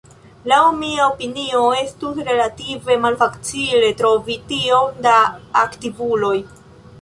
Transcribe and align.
Laŭ 0.51 0.59
mia 0.77 1.03
opinio 1.09 1.59
estus 1.81 2.21
relative 2.29 2.97
malfacile 3.03 3.93
trovi 4.01 4.39
tiom 4.55 4.97
da 5.09 5.15
aktivuloj. 5.67 6.35